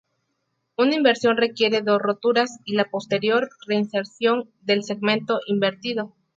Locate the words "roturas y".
2.01-2.73